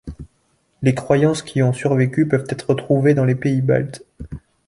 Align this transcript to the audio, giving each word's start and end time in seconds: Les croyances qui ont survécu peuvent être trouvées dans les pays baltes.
Les 0.81 0.95
croyances 0.95 1.43
qui 1.43 1.61
ont 1.61 1.73
survécu 1.73 2.27
peuvent 2.27 2.47
être 2.49 2.73
trouvées 2.73 3.13
dans 3.13 3.23
les 3.23 3.35
pays 3.35 3.61
baltes. 3.61 4.03